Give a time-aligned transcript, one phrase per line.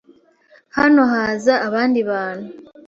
[0.77, 2.47] Hano haza abandi bantu.